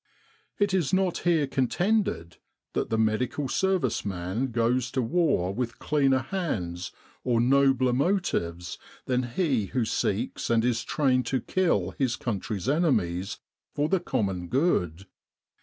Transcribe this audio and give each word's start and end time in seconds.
It 0.57 0.73
is 0.73 0.91
not 0.91 1.19
here 1.19 1.45
contended 1.45 2.37
that 2.73 2.89
the 2.89 2.97
Medical 2.97 3.47
Service 3.47 4.03
man 4.03 4.47
goes 4.47 4.89
to 4.93 5.01
war 5.03 5.53
with 5.53 5.77
cleaner 5.77 6.17
hands 6.17 6.91
or 7.23 7.39
nobler 7.39 7.93
motives 7.93 8.79
than 9.05 9.21
he 9.21 9.67
who 9.67 9.85
seeks 9.85 10.49
and 10.49 10.65
is 10.65 10.83
trained 10.83 11.27
to 11.27 11.39
kill 11.39 11.91
his 11.99 12.15
country's 12.15 12.67
enemies 12.67 13.37
for 13.75 13.87
the 13.89 13.99
common 13.99 14.47
good. 14.47 15.05